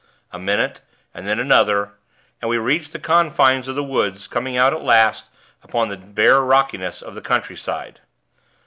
A 0.31 0.39
minute, 0.39 0.81
and 1.13 1.27
then 1.27 1.39
another, 1.39 1.91
and 2.41 2.49
we 2.49 2.57
reached 2.57 2.91
the 2.91 2.97
confines 2.97 3.67
of 3.67 3.75
the 3.75 3.83
wood 3.83 4.17
coming 4.31 4.57
out 4.57 4.73
at 4.73 4.81
last 4.81 5.29
upon 5.61 5.89
the 5.89 5.97
bare 5.97 6.41
rockiness 6.41 7.03
of 7.03 7.13
the 7.13 7.21
countryside. 7.21 7.99